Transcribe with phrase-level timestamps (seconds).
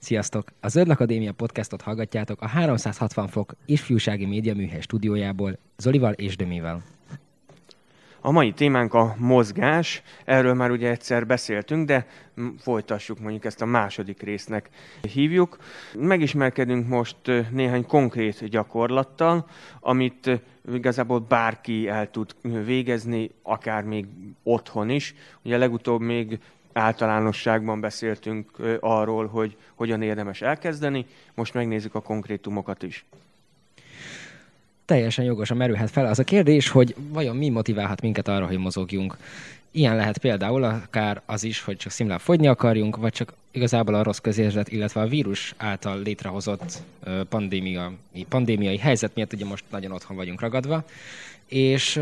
[0.00, 0.48] Sziasztok!
[0.60, 6.82] A Zöld Akadémia podcastot hallgatjátok a 360 fok ifjúsági média műhely stúdiójából Zolival és Dömivel.
[8.20, 12.06] A mai témánk a mozgás, erről már ugye egyszer beszéltünk, de
[12.58, 14.68] folytassuk mondjuk ezt a második résznek
[15.12, 15.58] hívjuk.
[15.98, 17.16] Megismerkedünk most
[17.50, 19.46] néhány konkrét gyakorlattal,
[19.80, 20.40] amit
[20.72, 24.06] igazából bárki el tud végezni, akár még
[24.42, 25.14] otthon is.
[25.42, 26.38] Ugye legutóbb még
[26.72, 28.50] általánosságban beszéltünk
[28.80, 33.04] arról, hogy hogyan érdemes elkezdeni, most megnézzük a konkrétumokat is.
[34.84, 39.16] Teljesen jogosan merülhet fel az a kérdés, hogy vajon mi motiválhat minket arra, hogy mozogjunk.
[39.70, 44.02] Ilyen lehet például akár az is, hogy csak szimlán fogyni akarjunk, vagy csak igazából a
[44.02, 46.82] rossz közérzet, illetve a vírus által létrehozott
[47.28, 47.92] pandémia,
[48.28, 50.84] pandémiai helyzet miatt ugye most nagyon otthon vagyunk ragadva,
[51.46, 52.00] és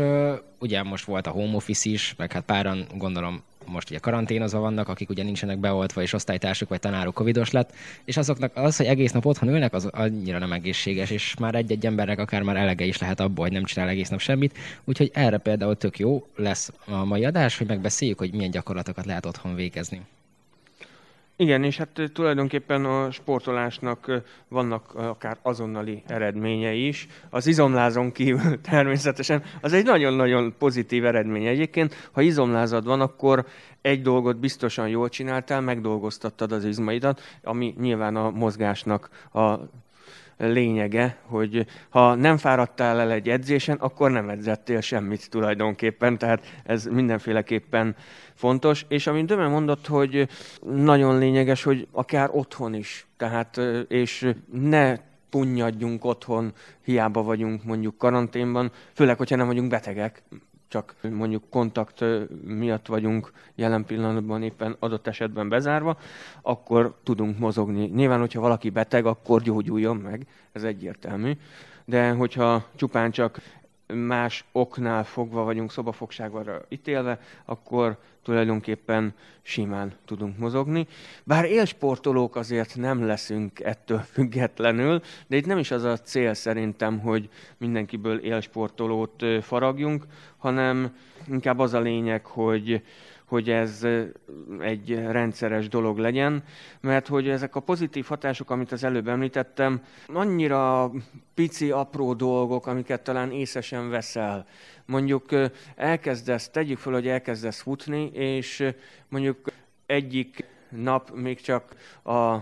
[0.59, 4.87] ugye most volt a home office is, meg hát páran gondolom most ugye karanténozva vannak,
[4.87, 7.73] akik ugye nincsenek beoltva, és osztálytársuk vagy tanárok covidos lett,
[8.05, 11.85] és azoknak az, hogy egész nap otthon ülnek, az annyira nem egészséges, és már egy-egy
[11.85, 14.57] embernek akár már elege is lehet abból, hogy nem csinál egész nap semmit.
[14.83, 19.25] Úgyhogy erre például tök jó lesz a mai adás, hogy megbeszéljük, hogy milyen gyakorlatokat lehet
[19.25, 20.01] otthon végezni.
[21.41, 27.07] Igen, és hát tulajdonképpen a sportolásnak vannak akár azonnali eredményei is.
[27.29, 31.45] Az izomlázon kívül természetesen az egy nagyon-nagyon pozitív eredmény.
[31.45, 33.45] Egyébként, ha izomlázad van, akkor
[33.81, 39.55] egy dolgot biztosan jól csináltál, megdolgoztattad az izmaidat, ami nyilván a mozgásnak a
[40.47, 46.85] lényege, hogy ha nem fáradtál el egy edzésen, akkor nem edzettél semmit tulajdonképpen, tehát ez
[46.85, 47.95] mindenféleképpen
[48.33, 48.85] fontos.
[48.87, 50.27] És amint Döme mondott, hogy
[50.61, 54.95] nagyon lényeges, hogy akár otthon is, tehát és ne
[55.29, 60.23] punnyadjunk otthon, hiába vagyunk mondjuk karanténban, főleg, hogyha nem vagyunk betegek,
[60.69, 62.03] csak mondjuk kontakt
[62.43, 65.97] miatt vagyunk jelen pillanatban éppen adott esetben bezárva,
[66.41, 67.85] akkor tudunk mozogni.
[67.85, 71.37] Nyilván, hogyha valaki beteg, akkor gyógyuljon meg, ez egyértelmű.
[71.85, 73.39] De hogyha csupán csak
[73.93, 80.87] más oknál fogva vagyunk szobafogságban ítélve, akkor tulajdonképpen simán tudunk mozogni.
[81.23, 86.99] Bár élsportolók azért nem leszünk ettől függetlenül, de itt nem is az a cél szerintem,
[86.99, 90.05] hogy mindenkiből élsportolót faragjunk,
[90.37, 90.95] hanem
[91.27, 92.81] inkább az a lényeg, hogy
[93.29, 93.87] hogy ez
[94.59, 96.43] egy rendszeres dolog legyen,
[96.81, 100.91] mert hogy ezek a pozitív hatások, amit az előbb említettem, annyira
[101.33, 104.45] pici, apró dolgok, amiket talán észesen veszel.
[104.89, 105.25] Mondjuk
[105.75, 108.71] elkezdesz, tegyük fel, hogy elkezdesz futni, és
[109.07, 109.51] mondjuk
[109.85, 112.37] egyik nap még csak a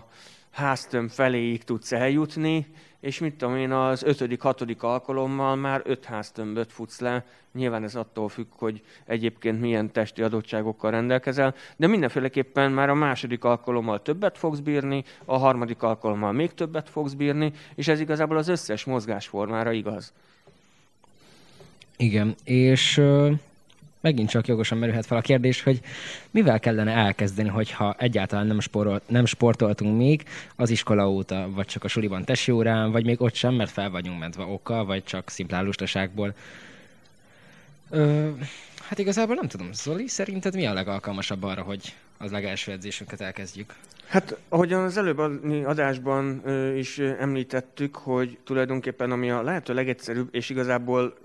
[0.52, 2.68] háztöm feléig tudsz eljutni,
[3.00, 7.26] és mit tudom én, az ötödik, hatodik alkalommal már öt háztömböt futsz le.
[7.54, 13.44] Nyilván ez attól függ, hogy egyébként milyen testi adottságokkal rendelkezel, de mindenféleképpen már a második
[13.44, 18.48] alkalommal többet fogsz bírni, a harmadik alkalommal még többet fogsz bírni, és ez igazából az
[18.48, 20.14] összes mozgásformára igaz.
[21.98, 23.02] Igen, és
[24.02, 25.82] megint csak jogosan merülhet fel a kérdés, hogy
[26.32, 30.24] mivel kellene elkezdeni, hogyha egyáltalán nem, sporol, nem sportoltunk még
[30.56, 33.90] az iskola óta, vagy csak a suliban tesi órán, vagy még ott sem, mert fel
[33.90, 36.34] vagyunk mentve okkal, vagy csak szimplán lustaságból.
[37.90, 38.30] Ö,
[38.82, 39.74] hát igazából nem tudom.
[39.74, 43.74] Zoli, szerinted mi a legalkalmasabb arra, hogy az legelső edzésünket elkezdjük?
[44.08, 45.18] Hát, ahogyan az előbb
[45.66, 46.42] adásban
[46.76, 51.18] is említettük, hogy tulajdonképpen ami a lehető legegyszerűbb, és igazából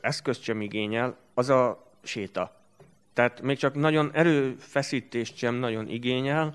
[0.00, 2.60] eszközt sem igényel, az a séta.
[3.12, 6.54] Tehát még csak nagyon erőfeszítést sem nagyon igényel.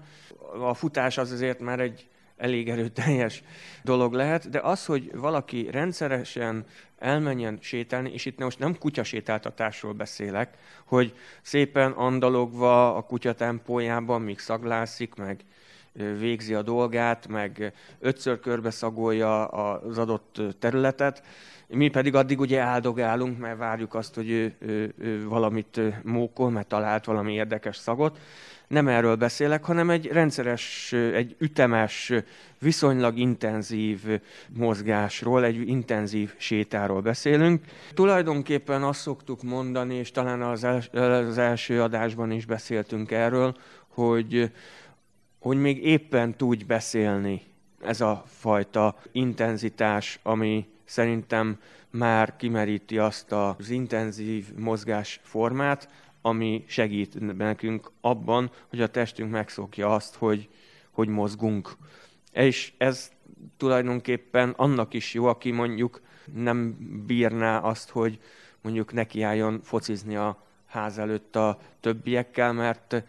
[0.59, 3.43] A futás az azért már egy elég erőteljes
[3.83, 6.65] dolog lehet, de az, hogy valaki rendszeresen
[6.97, 14.39] elmenjen sétálni, és itt most nem kutyasétáltatásról beszélek, hogy szépen andalogva a kutya tempójában, míg
[14.39, 15.39] szaglászik, meg
[15.93, 21.23] végzi a dolgát, meg ötször körbe szagolja az adott területet,
[21.73, 26.67] mi pedig addig ugye áldogálunk, mert várjuk azt, hogy ő, ő, ő valamit mókol, mert
[26.67, 28.19] talált valami érdekes szagot.
[28.67, 32.13] Nem erről beszélek, hanem egy rendszeres, egy ütemes,
[32.59, 37.63] viszonylag intenzív mozgásról, egy intenzív sétáról beszélünk.
[37.93, 43.55] Tulajdonképpen azt szoktuk mondani, és talán az, els, az első adásban is beszéltünk erről,
[43.87, 44.51] hogy,
[45.41, 47.41] hogy még éppen tudj beszélni
[47.79, 51.59] ez a fajta intenzitás, ami szerintem
[51.89, 55.89] már kimeríti azt az intenzív mozgásformát,
[56.21, 60.49] ami segít nekünk abban, hogy a testünk megszokja azt, hogy,
[60.91, 61.77] hogy mozgunk.
[62.31, 63.11] És ez
[63.57, 66.01] tulajdonképpen annak is jó, aki mondjuk
[66.33, 66.77] nem
[67.07, 68.19] bírná azt, hogy
[68.61, 73.03] mondjuk nekiálljon focizni a ház előtt a többiekkel, mert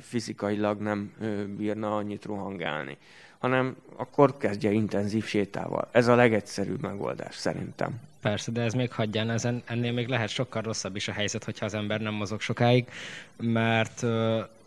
[0.00, 1.12] fizikailag nem
[1.56, 2.96] bírna annyit rohangálni,
[3.38, 5.88] hanem akkor kezdje intenzív sétával.
[5.92, 8.00] Ez a legegyszerűbb megoldás szerintem.
[8.20, 11.64] Persze, de ez még hagyján, ezen, ennél még lehet sokkal rosszabb is a helyzet, hogyha
[11.64, 12.88] az ember nem mozog sokáig,
[13.36, 14.02] mert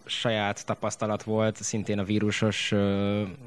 [0.08, 2.70] saját tapasztalat volt szintén a vírusos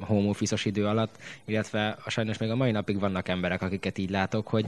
[0.01, 4.11] home office idő alatt, illetve a sajnos még a mai napig vannak emberek, akiket így
[4.11, 4.67] látok, hogy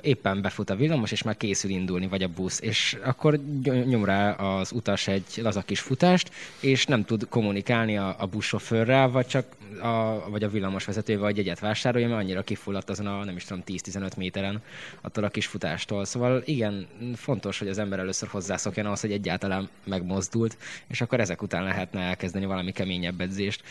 [0.00, 4.30] éppen befut a villamos, és már készül indulni, vagy a busz, és akkor nyom rá
[4.30, 6.30] az utas egy laza kis futást,
[6.60, 9.46] és nem tud kommunikálni a, a buszsofőrrel, vagy csak
[9.80, 13.62] a, vagy a villamosvezetővel, vagy egyet vásárolja, mert annyira kifulladt azon a, nem is tudom,
[13.66, 14.62] 10-15 méteren
[15.00, 16.04] attól a kis futástól.
[16.04, 21.42] Szóval igen, fontos, hogy az ember először hozzászokjon ahhoz, hogy egyáltalán megmozdult, és akkor ezek
[21.42, 23.62] után lehetne elkezdeni valami keményebb edzést.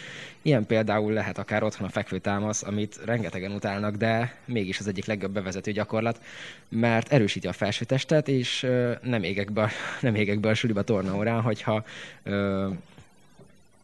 [0.42, 5.32] Ilyen például lehet akár otthon a fekvőtámasz, amit rengetegen utálnak, de mégis az egyik legjobb
[5.32, 6.22] bevezető gyakorlat,
[6.70, 8.68] mert erősíti a felsőtestet, és
[9.02, 9.72] nem égek be,
[10.02, 11.84] nem égek be a suliba tornaórán, hogyha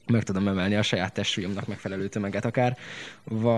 [0.08, 2.78] meg tudom emelni a saját testsúlyomnak megfelelő tömeget akár,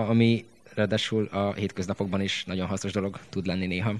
[0.08, 0.44] ami
[0.74, 3.94] ráadásul a hétköznapokban is nagyon hasznos dolog tud lenni néha.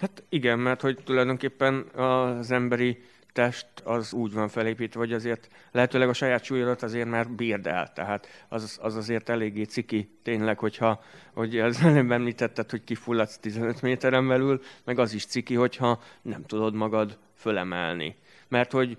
[0.00, 2.98] Hát igen, mert hogy tulajdonképpen az emberi
[3.36, 7.92] test az úgy van felépítve, hogy azért lehetőleg a saját súlyodat azért már bírd el.
[7.92, 11.02] Tehát az, az azért eléggé ciki tényleg, hogyha
[11.34, 16.44] hogy az előbb említetted, hogy kifulladsz 15 méteren belül, meg az is ciki, hogyha nem
[16.44, 18.16] tudod magad fölemelni.
[18.48, 18.96] Mert hogy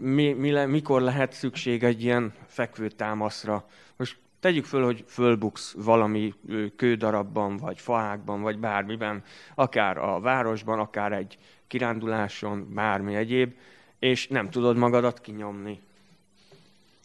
[0.00, 3.66] mi, mi mikor lehet szükség egy ilyen fekvő támaszra.
[3.96, 6.34] Most tegyük föl, hogy fölbuksz valami
[6.76, 9.22] kődarabban, vagy faákban, vagy bármiben,
[9.54, 13.54] akár a városban, akár egy kiránduláson, bármi egyéb,
[13.98, 15.80] és nem tudod magadat kinyomni.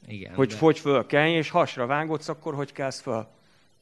[0.07, 0.55] Igen, hogy de...
[0.55, 3.27] fogy föl kelj, és hasra vágódsz, akkor hogy kelsz föl?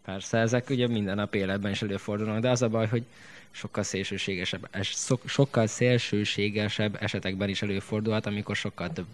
[0.06, 3.04] Persze, ezek ugye minden nap életben is előfordulnak, de az a baj, hogy
[3.52, 4.96] sokkal szélsőségesebb, es,
[5.26, 9.08] sokkal szélsőségesebb esetekben is előfordulhat, amikor sokkal több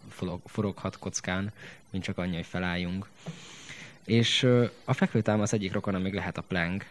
[0.45, 1.51] foroghat kockán,
[1.89, 3.07] mint csak annyi, hogy felálljunk.
[4.05, 4.47] És
[4.85, 6.85] a fekvőtámasz egyik rokona még lehet a plank,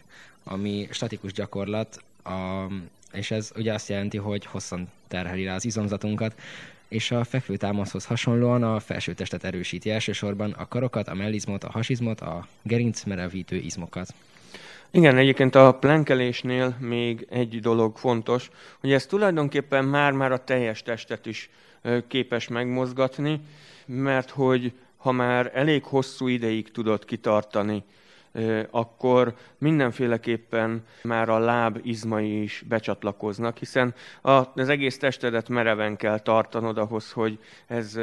[0.44, 2.66] ami statikus gyakorlat, a,
[3.12, 6.40] és ez ugye azt jelenti, hogy hosszan terheli rá az izomzatunkat,
[6.88, 12.46] és a fekvőtámaszhoz hasonlóan a felsőtestet erősíti elsősorban a karokat, a mellizmot, a hasizmot, a
[12.62, 14.14] gerincmerevítő izmokat.
[14.90, 18.50] Igen, egyébként a plenkelésnél még egy dolog fontos,
[18.80, 21.50] hogy ez tulajdonképpen már-már a teljes testet is
[22.08, 23.40] képes megmozgatni,
[23.86, 24.72] mert hogy
[25.04, 27.84] ha már elég hosszú ideig tudod kitartani,
[28.70, 36.78] akkor mindenféleképpen már a láb izmai is becsatlakoznak, hiszen az egész testedet mereven kell tartanod
[36.78, 37.98] ahhoz, hogy ez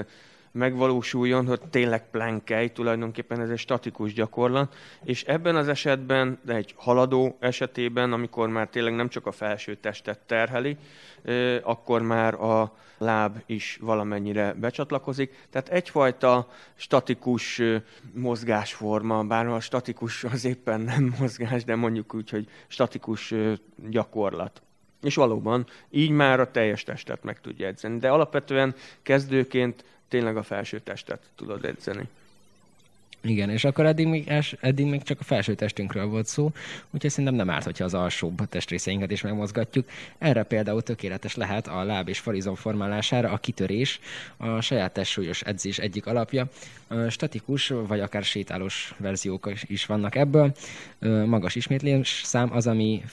[0.51, 6.73] megvalósuljon, hogy tényleg plánkelj, tulajdonképpen ez egy statikus gyakorlat, és ebben az esetben, de egy
[6.77, 10.77] haladó esetében, amikor már tényleg nem csak a felső testet terheli,
[11.63, 15.47] akkor már a láb is valamennyire becsatlakozik.
[15.49, 17.61] Tehát egyfajta statikus
[18.13, 23.33] mozgásforma, bár a statikus az éppen nem mozgás, de mondjuk úgy, hogy statikus
[23.89, 24.61] gyakorlat.
[25.01, 27.99] És valóban így már a teljes testet meg tudja edzeni.
[27.99, 32.07] De alapvetően kezdőként tényleg a felső testet tudod edzeni.
[33.23, 36.51] Igen, és akkor eddig még, eddig még csak a felső testünkről volt szó,
[36.89, 39.89] úgyhogy szerintem nem árt, hogyha az alsóbb testrészeinket is megmozgatjuk.
[40.17, 43.99] Erre például tökéletes lehet a láb és farizom formálására a kitörés,
[44.37, 46.47] a saját testsúlyos edzés egyik alapja.
[47.09, 50.55] Statikus vagy akár sétálós verziók is vannak ebből.
[51.25, 53.03] Magas ismétlés szám az, ami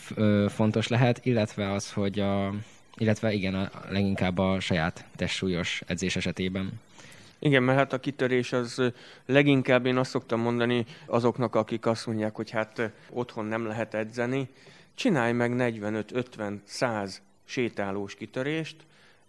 [0.49, 2.55] fontos lehet, illetve az, hogy a
[3.01, 6.73] illetve igen, a, leginkább a saját testsúlyos edzés esetében.
[7.39, 8.93] Igen, mert hát a kitörés az
[9.27, 14.49] leginkább én azt szoktam mondani azoknak, akik azt mondják, hogy hát otthon nem lehet edzeni,
[14.95, 18.77] csinálj meg 45-50-100 sétálós kitörést,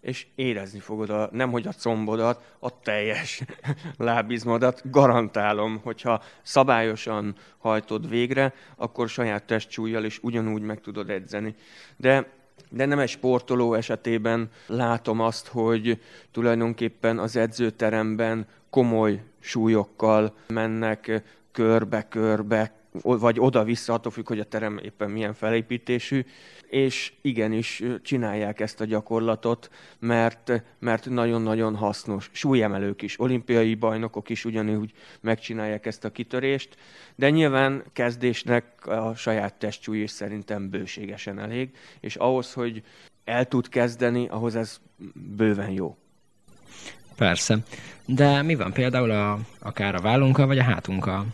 [0.00, 3.42] és érezni fogod a, nem hogy a combodat, a teljes
[3.96, 4.90] lábizmodat.
[4.90, 11.54] Garantálom, hogyha szabályosan hajtod végre, akkor saját testsúlyjal is ugyanúgy meg tudod edzeni.
[11.96, 16.00] De de nem egy sportoló esetében látom azt, hogy
[16.30, 25.10] tulajdonképpen az edzőteremben komoly súlyokkal mennek körbe-körbe, vagy oda-vissza, attól függ, hogy a terem éppen
[25.10, 26.24] milyen felépítésű,
[26.68, 32.30] és igenis csinálják ezt a gyakorlatot, mert, mert nagyon-nagyon hasznos.
[32.32, 36.76] Súlyemelők is, olimpiai bajnokok is ugyanúgy megcsinálják ezt a kitörést,
[37.14, 41.70] de nyilván kezdésnek a saját testsúly is szerintem bőségesen elég,
[42.00, 42.82] és ahhoz, hogy
[43.24, 44.80] el tud kezdeni, ahhoz ez
[45.36, 45.96] bőven jó.
[47.16, 47.58] Persze.
[48.04, 51.26] De mi van például a, akár a vállunkkal, vagy a hátunkkal?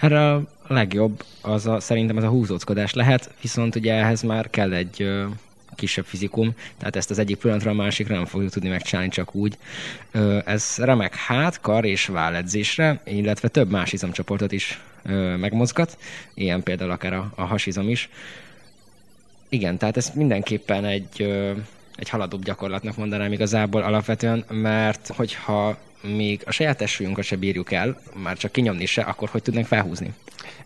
[0.00, 4.72] Erre a legjobb az a, szerintem ez a húzóckodás lehet, viszont ugye ehhez már kell
[4.72, 5.26] egy ö,
[5.76, 9.58] kisebb fizikum, tehát ezt az egyik pillanatra a másikra nem fogjuk tudni megcsinálni csak úgy.
[10.44, 14.80] Ez remek hát, kar és válledzésre, illetve több más izomcsoportot is
[15.36, 15.98] megmozgat,
[16.34, 18.08] ilyen például akár a, a hasizom is.
[19.48, 21.22] Igen, tehát ez mindenképpen egy,
[21.96, 28.00] egy haladóbb gyakorlatnak mondanám igazából alapvetően, mert hogyha még a saját testsúlyunkat se bírjuk el,
[28.14, 30.14] már csak kinyomni se, akkor hogy tudnánk felhúzni?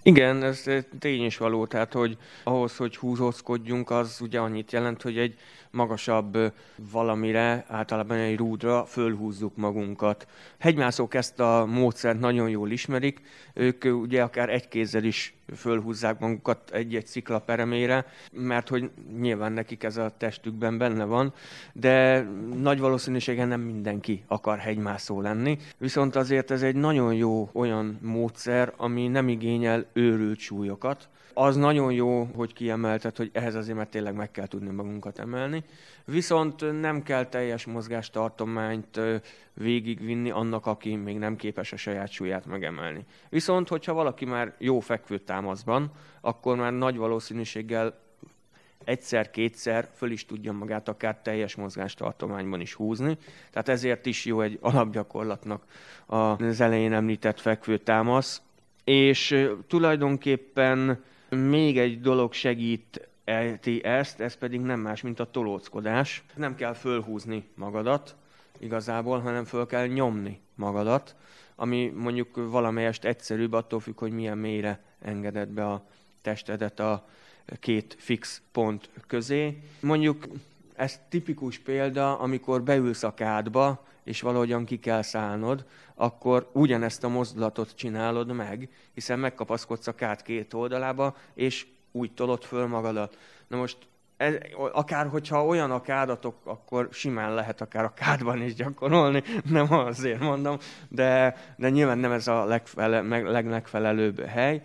[0.03, 0.65] Igen, ez
[0.99, 5.35] tény is való, tehát hogy ahhoz, hogy húzózkodjunk, az ugye annyit jelent, hogy egy
[5.71, 6.53] magasabb
[6.93, 10.27] valamire, általában egy rúdra fölhúzzuk magunkat.
[10.59, 13.21] Hegymászók ezt a módszert nagyon jól ismerik,
[13.55, 19.83] ők ugye akár egy kézzel is fölhúzzák magukat egy-egy szikla peremére, mert hogy nyilván nekik
[19.83, 21.35] ez a testükben benne van,
[21.73, 22.21] de
[22.57, 28.73] nagy valószínűséggel nem mindenki akar hegymászó lenni, viszont azért ez egy nagyon jó olyan módszer,
[28.77, 34.15] ami nem igényel őrült súlyokat, az nagyon jó, hogy kiemelted, hogy ehhez azért mert tényleg
[34.15, 35.65] meg kell tudni magunkat emelni.
[36.05, 39.01] Viszont nem kell teljes mozgástartományt
[39.55, 43.05] végigvinni annak, aki még nem képes a saját súlyát megemelni.
[43.29, 47.99] Viszont, hogyha valaki már jó fekvő támaszban, akkor már nagy valószínűséggel
[48.85, 53.17] egyszer-kétszer föl is tudja magát akár teljes mozgástartományban is húzni.
[53.51, 55.65] Tehát ezért is jó egy alapgyakorlatnak
[56.07, 58.43] az elején említett fekvő támasz.
[58.85, 63.09] És tulajdonképpen még egy dolog segít
[63.83, 66.25] ezt, ez pedig nem más, mint a tolóckodás.
[66.35, 68.17] Nem kell fölhúzni magadat
[68.59, 71.15] igazából, hanem föl kell nyomni magadat,
[71.55, 75.85] ami mondjuk valamelyest egyszerűbb, attól függ, hogy milyen mélyre engeded be a
[76.23, 77.07] testedet a
[77.61, 79.63] két fix pont közé.
[79.81, 80.27] Mondjuk
[80.77, 85.65] ez tipikus példa, amikor beülsz a kádba, és valahogyan ki kell szállnod,
[85.95, 92.45] akkor ugyanezt a mozdulatot csinálod meg, hiszen megkapaszkodsz a kád két oldalába, és úgy tolod
[92.45, 93.19] föl magadat.
[93.47, 93.77] Na most
[94.17, 94.35] ez,
[94.73, 100.21] akár hogyha olyan a kádatok, akkor simán lehet akár a kádban is gyakorolni, nem azért
[100.21, 104.63] mondom, de, de nyilván nem ez a legfele, legmegfelelőbb hely.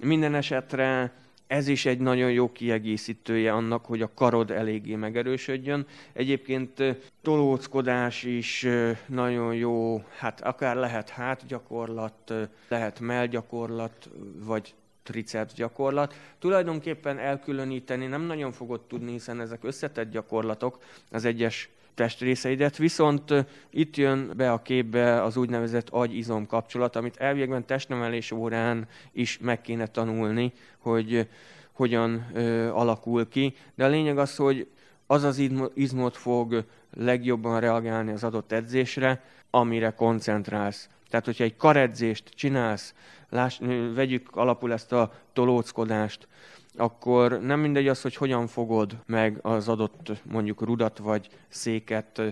[0.00, 1.12] Minden esetre
[1.52, 5.86] ez is egy nagyon jó kiegészítője annak, hogy a karod eléggé megerősödjön.
[6.12, 6.82] Egyébként
[7.22, 8.66] tolóckodás is
[9.06, 12.34] nagyon jó, hát akár lehet hátgyakorlat,
[12.68, 14.10] lehet mellgyakorlat,
[14.44, 16.14] vagy triceps gyakorlat.
[16.38, 20.78] Tulajdonképpen elkülöníteni nem nagyon fogod tudni, hiszen ezek összetett gyakorlatok
[21.10, 23.34] az egyes testrészeidet, viszont
[23.70, 29.60] itt jön be a képbe az úgynevezett agy-izom kapcsolat, amit elvégben testnemelés órán is meg
[29.60, 31.28] kéne tanulni, hogy
[31.72, 33.54] hogyan ö, alakul ki.
[33.74, 34.66] De a lényeg az, hogy
[35.06, 35.42] az az
[35.74, 40.88] izmot fog legjobban reagálni az adott edzésre, amire koncentrálsz.
[41.10, 42.94] Tehát, hogyha egy karedzést csinálsz,
[43.28, 43.58] láss,
[43.94, 46.28] vegyük alapul ezt a tolóckodást,
[46.76, 52.22] akkor nem mindegy az, hogy hogyan fogod meg az adott mondjuk rudat vagy széket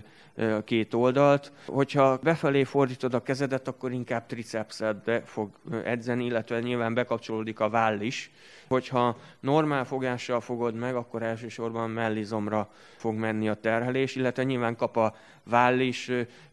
[0.63, 1.51] két oldalt.
[1.65, 5.49] Hogyha befelé fordítod a kezedet, akkor inkább tricepszedbe fog
[5.83, 8.31] edzeni, illetve nyilván bekapcsolódik a váll is.
[8.67, 14.97] Hogyha normál fogással fogod meg, akkor elsősorban mellizomra fog menni a terhelés, illetve nyilván kap
[14.97, 16.11] a váll is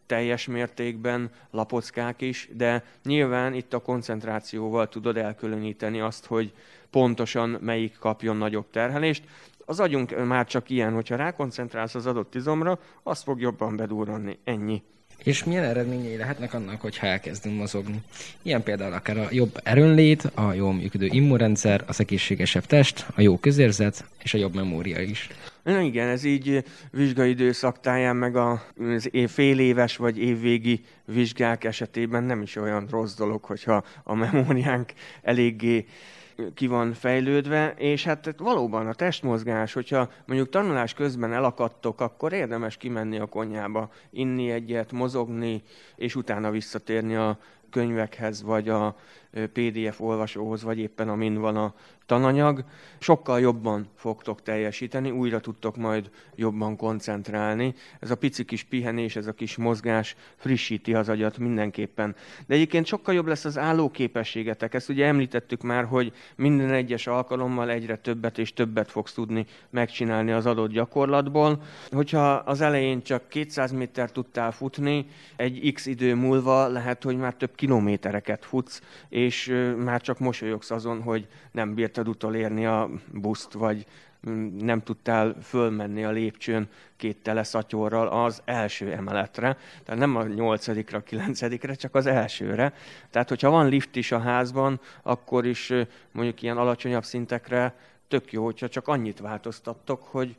[0.09, 6.53] teljes mértékben, lapockák is, de nyilván itt a koncentrációval tudod elkülöníteni azt, hogy
[6.89, 9.23] pontosan melyik kapjon nagyobb terhelést.
[9.65, 14.37] Az agyunk már csak ilyen, hogyha rákoncentrálsz az adott izomra, azt fog jobban bedurranni.
[14.43, 14.83] Ennyi.
[15.23, 18.01] És milyen eredményei lehetnek annak, hogyha elkezdünk mozogni?
[18.41, 23.37] Ilyen például akár a jobb erőnlét, a jól működő immunrendszer, az egészségesebb test, a jó
[23.37, 25.29] közérzet és a jobb memória is.
[25.69, 28.61] Na igen, ez így vizsgaidőszak táján, meg a
[29.27, 35.85] fél éves vagy évvégi vizsgák esetében nem is olyan rossz dolog, hogyha a memóriánk eléggé
[36.53, 42.77] ki van fejlődve, és hát valóban a testmozgás, hogyha mondjuk tanulás közben elakadtok, akkor érdemes
[42.77, 45.63] kimenni a konyhába, inni egyet, mozogni,
[45.95, 47.37] és utána visszatérni a
[47.69, 48.95] könyvekhez, vagy a
[49.31, 51.73] PDF olvasóhoz, vagy éppen amin van a
[52.05, 52.63] tananyag,
[52.99, 57.73] sokkal jobban fogtok teljesíteni, újra tudtok majd jobban koncentrálni.
[57.99, 62.15] Ez a pici kis pihenés, ez a kis mozgás frissíti az agyat mindenképpen.
[62.47, 64.73] De egyébként sokkal jobb lesz az állóképességetek.
[64.73, 70.31] Ezt ugye említettük már, hogy minden egyes alkalommal egyre többet és többet fogsz tudni megcsinálni
[70.31, 71.61] az adott gyakorlatból.
[71.91, 75.05] Hogyha az elején csak 200 méter tudtál futni,
[75.35, 78.81] egy x idő múlva lehet, hogy már több kilométereket futsz,
[79.19, 83.85] és már csak mosolyogsz azon, hogy nem bírtad utolérni a buszt, vagy
[84.29, 90.23] mm, nem tudtál fölmenni a lépcsőn két tele szatyorral az első emeletre, tehát nem a
[90.23, 92.73] nyolcadikra, kilencedikre, csak az elsőre.
[93.09, 95.73] Tehát, hogyha van lift is a házban, akkor is
[96.11, 97.75] mondjuk ilyen alacsonyabb szintekre
[98.07, 100.35] tök jó, hogyha csak annyit változtattok, hogy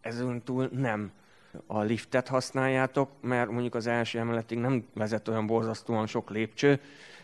[0.00, 1.12] Ezen túl nem
[1.66, 6.80] a liftet használjátok, mert mondjuk az első emeletig nem vezet olyan borzasztóan sok lépcső,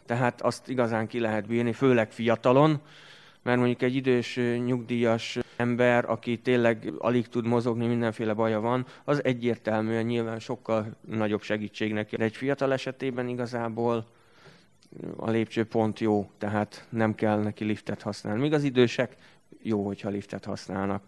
[0.06, 2.80] tehát azt igazán ki lehet bírni, főleg fiatalon,
[3.42, 9.24] mert mondjuk egy idős nyugdíjas ember, aki tényleg alig tud mozogni, mindenféle baja van, az
[9.24, 12.16] egyértelműen nyilván sokkal nagyobb segítség neki.
[12.16, 14.06] De egy fiatal esetében igazából
[15.16, 18.40] a lépcső pont jó, tehát nem kell neki liftet használni.
[18.40, 19.16] Míg az idősek
[19.62, 21.02] jó, hogyha liftet használnak.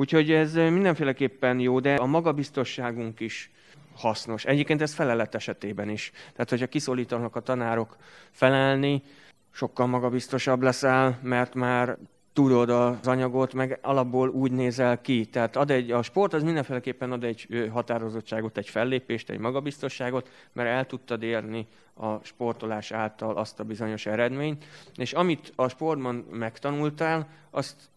[0.00, 3.50] Úgyhogy ez mindenféleképpen jó, de a magabiztosságunk is
[3.94, 4.44] hasznos.
[4.44, 6.12] Egyébként ez felelet esetében is.
[6.32, 7.96] Tehát, hogyha kiszólítanak a tanárok
[8.30, 9.02] felelni,
[9.50, 11.96] sokkal magabiztosabb leszel, mert már
[12.32, 15.24] tudod az anyagot, meg alapból úgy nézel ki.
[15.24, 20.68] Tehát ad egy, a sport az mindenféleképpen ad egy határozottságot, egy fellépést, egy magabiztosságot, mert
[20.68, 24.64] el tudtad érni a sportolás által azt a bizonyos eredményt,
[24.96, 27.90] és amit a sportban megtanultál, azt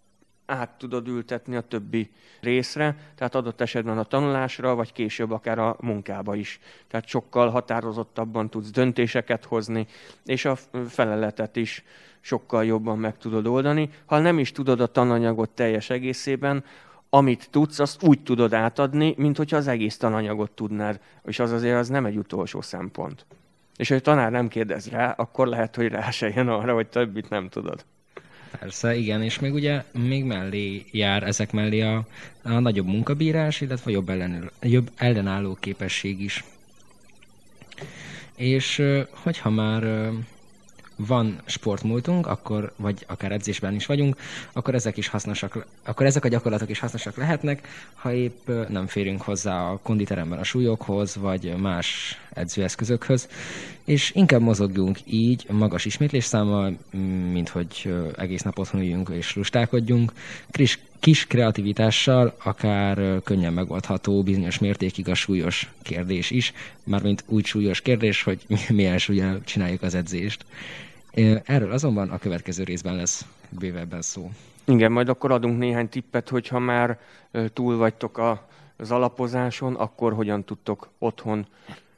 [0.45, 5.75] át tudod ültetni a többi részre, tehát adott esetben a tanulásra, vagy később akár a
[5.79, 6.59] munkába is.
[6.87, 9.87] Tehát sokkal határozottabban tudsz döntéseket hozni,
[10.25, 10.55] és a
[10.87, 11.83] feleletet is
[12.19, 13.89] sokkal jobban meg tudod oldani.
[14.05, 16.63] Ha nem is tudod a tananyagot teljes egészében,
[17.09, 20.99] amit tudsz, azt úgy tudod átadni, mint hogyha az egész tananyagot tudnád.
[21.23, 23.25] És az azért az nem egy utolsó szempont.
[23.75, 26.87] És ha a tanár nem kérdez rá, akkor lehet, hogy rá se jön arra, hogy
[26.87, 27.85] többit nem tudod.
[28.59, 32.05] Persze, igen, és még ugye még mellé jár ezek mellé a,
[32.41, 36.43] a nagyobb munkabírás, illetve jobb, ellen, jobb ellenálló képesség is.
[38.35, 40.11] És hogyha már
[40.95, 44.17] van sportmúltunk, akkor, vagy akár edzésben is vagyunk,
[44.53, 49.21] akkor ezek is hasznosak, akkor ezek a gyakorlatok is hasznosak lehetnek, ha épp nem férünk
[49.21, 53.27] hozzá a konditeremben a súlyokhoz, vagy más edzőeszközökhöz,
[53.85, 56.77] és inkább mozogjunk így magas ismétlésszámmal,
[57.31, 60.13] mint hogy egész nap otthon üljünk és lustálkodjunk.
[60.51, 67.81] Kis, kis kreativitással akár könnyen megoldható bizonyos mértékig a súlyos kérdés is, mármint úgy súlyos
[67.81, 70.45] kérdés, hogy milyen súlyjal csináljuk az edzést.
[71.43, 74.31] Erről azonban a következő részben lesz bővebben szó.
[74.65, 76.99] Igen, majd akkor adunk néhány tippet, hogyha már
[77.53, 81.47] túl vagytok a, az alapozáson, akkor hogyan tudtok otthon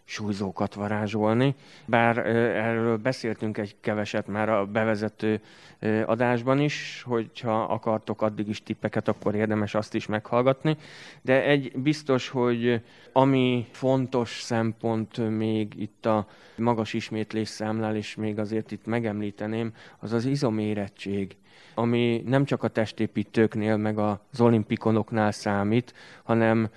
[0.05, 1.55] súlyzókat varázsolni.
[1.85, 5.41] Bár erről beszéltünk egy keveset már a bevezető
[6.05, 10.77] adásban is, hogyha akartok addig is tippeket, akkor érdemes azt is meghallgatni.
[11.21, 18.39] De egy biztos, hogy ami fontos szempont még itt a magas ismétlés számlál, és még
[18.39, 21.35] azért itt megemlíteném, az az izomérettség
[21.73, 26.69] ami nem csak a testépítőknél, meg az olimpikonoknál számít, hanem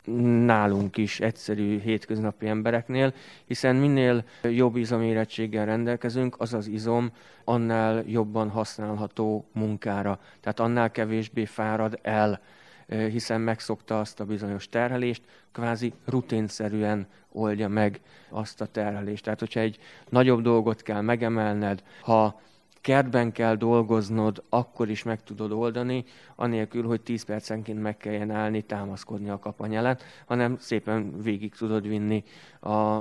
[0.44, 3.12] nálunk is, egyszerű hétköznapi embereknél,
[3.44, 7.10] hiszen minél jobb izomérettséggel rendelkezünk, az az izom
[7.44, 10.20] annál jobban használható munkára.
[10.40, 12.40] Tehát annál kevésbé fárad el,
[12.88, 19.24] hiszen megszokta azt a bizonyos terhelést, kvázi rutinszerűen oldja meg azt a terhelést.
[19.24, 22.40] Tehát, hogyha egy nagyobb dolgot kell megemelned, ha
[22.80, 28.62] kertben kell dolgoznod, akkor is meg tudod oldani, anélkül, hogy 10 percenként meg kelljen állni,
[28.62, 32.24] támaszkodni a kapanyelát, hanem szépen végig tudod vinni
[32.60, 33.00] a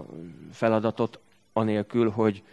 [0.51, 1.19] feladatot,
[1.53, 2.43] anélkül, hogy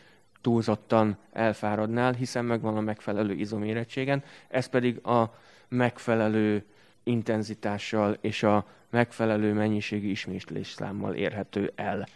[0.40, 5.34] túlzottan elfáradnál, hiszen megvan a megfelelő izomérettségen, ez pedig a
[5.68, 6.64] megfelelő
[7.02, 12.06] intenzitással és a megfelelő mennyiségi ismétlés számmal érhető el.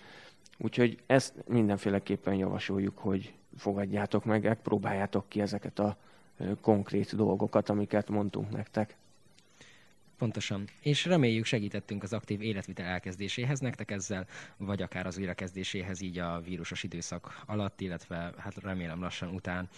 [0.59, 5.97] Úgyhogy ezt mindenféleképpen javasoljuk, hogy fogadjátok meg, próbáljátok ki ezeket a
[6.61, 8.97] konkrét dolgokat, amiket mondtunk nektek.
[10.19, 10.65] Pontosan.
[10.81, 16.41] És reméljük segítettünk az aktív életvitel elkezdéséhez nektek ezzel, vagy akár az újrakezdéséhez így a
[16.41, 19.69] vírusos időszak alatt, illetve hát remélem lassan után.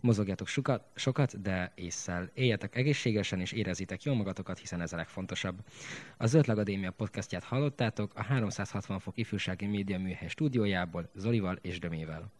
[0.00, 2.30] Mozogjatok sokat, sokat de észszel.
[2.34, 5.58] Éljetek egészségesen és érezitek jól magatokat, hiszen ez a legfontosabb.
[6.16, 12.30] A Zöld Akadémia podcastját hallottátok a 360 fok ifjúsági média műhely stúdiójából Zolival és Dömével.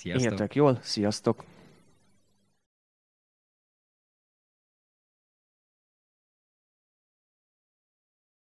[0.00, 0.24] Sziasztok!
[0.24, 1.44] Éljetek jól, sziasztok!